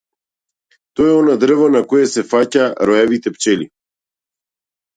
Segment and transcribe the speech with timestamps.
[0.95, 3.71] Таа е она дрво на кое се фаќаа роевите пчели.